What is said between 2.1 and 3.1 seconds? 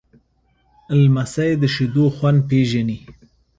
خوند پیژني.